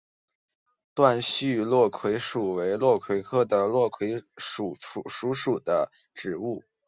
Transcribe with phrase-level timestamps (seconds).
[0.95, 4.73] 短序落葵薯为落葵科落葵薯
[5.35, 6.63] 属的植物。